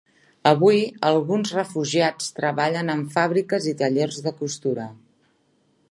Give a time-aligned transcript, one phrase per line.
[0.51, 0.79] Avui,
[1.09, 4.89] alguns refugiats treballen en fàbriques i tallers de costura.